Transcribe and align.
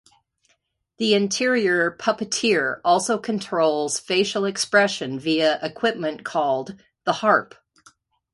The 0.97 1.13
interior 1.13 1.95
puppeteer 1.95 2.81
also 2.83 3.19
controls 3.19 3.99
facial 3.99 4.45
expression 4.45 5.19
via 5.19 5.59
equipment 5.61 6.25
called 6.25 6.75
"the 7.03 7.13
harp". 7.13 7.53